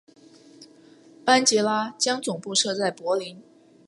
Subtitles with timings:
[1.23, 3.39] 班杰拉将总部设在柏林。